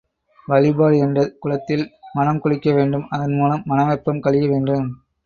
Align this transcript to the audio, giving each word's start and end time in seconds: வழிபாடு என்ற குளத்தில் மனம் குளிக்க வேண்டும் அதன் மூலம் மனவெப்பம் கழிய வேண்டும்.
வழிபாடு 0.47 0.97
என்ற 0.97 1.25
குளத்தில் 1.39 1.83
மனம் 2.13 2.39
குளிக்க 2.39 2.73
வேண்டும் 2.73 3.05
அதன் 3.09 3.35
மூலம் 3.35 3.63
மனவெப்பம் 3.67 4.19
கழிய 4.19 4.47
வேண்டும். 4.49 4.87